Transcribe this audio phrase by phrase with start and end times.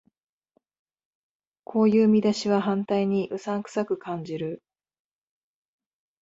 [1.63, 4.63] こういう見出しは反対にうさんくさく感じる